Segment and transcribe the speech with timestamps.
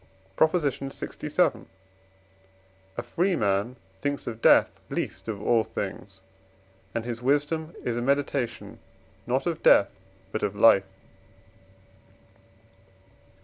[0.35, 0.51] PROP.
[0.55, 1.67] LXVII.
[2.97, 6.21] A free man thinks of death least of all things;
[6.95, 8.79] and his wisdom is a meditation
[9.27, 9.91] not of death
[10.31, 10.87] but of life.